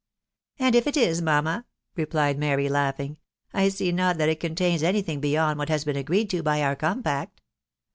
[0.57, 3.17] "And if it is, mamma," replied Mary, laughing,"
[3.53, 6.63] I see not that it contains any thing beyond what has been agreed to by
[6.63, 7.39] our compact."